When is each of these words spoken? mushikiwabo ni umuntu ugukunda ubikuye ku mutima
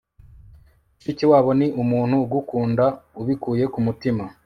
mushikiwabo 0.95 1.51
ni 1.59 1.67
umuntu 1.81 2.15
ugukunda 2.23 2.85
ubikuye 3.21 3.63
ku 3.73 3.79
mutima 3.85 4.23